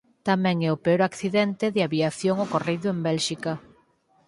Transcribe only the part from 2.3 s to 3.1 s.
ocorrido en